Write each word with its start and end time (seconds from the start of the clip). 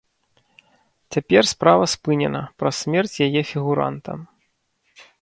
Цяпер 1.15 1.43
справа 1.51 1.85
спынена 1.95 2.41
праз 2.63 2.75
смерць 2.83 3.15
яе 3.29 3.41
фігуранта. 3.55 4.11